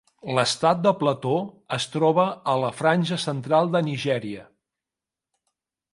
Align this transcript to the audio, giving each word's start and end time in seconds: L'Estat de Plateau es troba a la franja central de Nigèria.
L'Estat 0.35 0.79
de 0.85 0.93
Plateau 1.01 1.35
es 1.77 1.85
troba 1.97 2.25
a 2.53 2.57
la 2.65 2.73
franja 2.79 3.19
central 3.27 3.73
de 3.77 3.85
Nigèria. 3.91 4.51